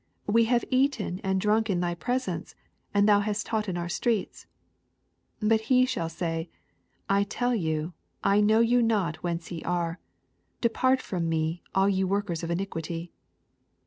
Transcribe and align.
We 0.25 0.45
have 0.45 0.65
eaten 0.71 1.19
and 1.23 1.39
drunk 1.39 1.69
in 1.69 1.79
thy 1.79 1.93
presenee, 1.93 2.55
and 2.91 3.07
thou 3.07 3.19
hast 3.19 3.45
taught 3.45 3.69
in 3.69 3.77
our 3.77 3.87
streets, 3.87 4.47
27 5.41 5.47
But 5.49 5.67
he 5.67 5.85
shall 5.85 6.09
say, 6.09 6.49
I 7.07 7.23
tell 7.23 7.53
you, 7.53 7.93
I 8.23 8.41
know 8.41 8.61
you 8.61 8.81
not 8.81 9.17
whence 9.17 9.51
ye 9.51 9.61
are 9.61 9.99
j 9.99 9.99
depart 10.61 11.03
from 11.03 11.29
me, 11.29 11.61
all 11.75 11.87
ye 11.87 12.03
workers 12.03 12.41
of 12.41 12.49
iniquity. 12.49 13.11